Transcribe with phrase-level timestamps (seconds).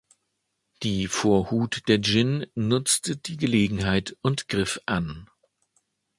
[0.81, 5.29] Die Vorhut der Jin nutzte die Gelegenheit und griff an.